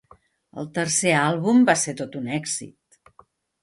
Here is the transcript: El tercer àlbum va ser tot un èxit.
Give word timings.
El 0.61 0.69
tercer 0.77 1.13
àlbum 1.19 1.63
va 1.71 1.79
ser 1.85 1.97
tot 2.03 2.21
un 2.25 2.35
èxit. 2.43 3.03